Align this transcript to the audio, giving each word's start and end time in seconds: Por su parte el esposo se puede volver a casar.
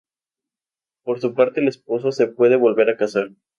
Por 1.03 1.21
su 1.21 1.35
parte 1.35 1.59
el 1.61 1.67
esposo 1.67 2.11
se 2.11 2.25
puede 2.25 2.55
volver 2.55 2.89
a 2.89 2.97
casar. 2.97 3.29